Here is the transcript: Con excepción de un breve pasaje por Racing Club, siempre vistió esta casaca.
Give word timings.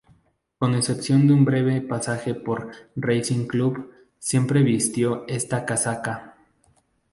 Con 0.57 0.73
excepción 0.73 1.27
de 1.27 1.33
un 1.35 1.45
breve 1.45 1.79
pasaje 1.79 2.33
por 2.33 2.71
Racing 2.95 3.45
Club, 3.45 3.91
siempre 4.17 4.63
vistió 4.63 5.25
esta 5.27 5.63
casaca. 5.63 6.37